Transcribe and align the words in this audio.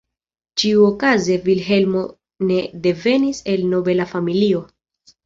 Ĉiuokaze 0.59 1.35
Vilhelmo 1.43 2.01
ne 2.53 2.57
devenis 2.87 3.43
el 3.55 3.67
nobela 3.75 4.09
familio. 4.15 4.65